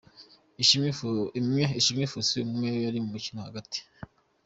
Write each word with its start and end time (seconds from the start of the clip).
Ishimwe 1.81 2.05
Fauzi 2.11 2.35
ubwo 2.43 2.65
yari 2.85 2.97
mu 3.03 3.09
mukino 3.13 3.39
hagati. 3.47 3.79